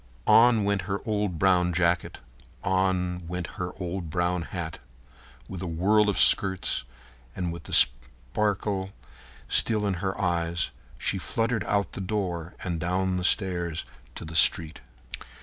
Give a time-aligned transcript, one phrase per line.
[0.25, 2.17] On went her old brown jacket;
[2.63, 4.79] on went her old brown hat.
[5.47, 6.85] With a whirl of skirts
[7.35, 8.89] and with the brilliant sparkle
[9.47, 13.85] still in her eyes, she fluttered out the door and down the stairs
[14.15, 14.81] to the street.